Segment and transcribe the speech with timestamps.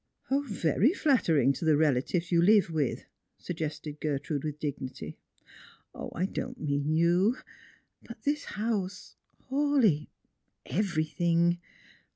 [0.31, 3.05] "Very flattering to the relatives you live with,"
[3.37, 5.19] suggested Gertrude with dignity."
[5.95, 7.37] 0, I don't mean you;
[8.01, 9.15] but this house,
[9.51, 10.07] Hawleigh,
[10.65, 11.59] everything.